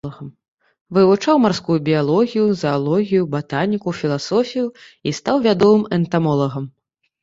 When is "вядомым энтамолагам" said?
5.49-6.65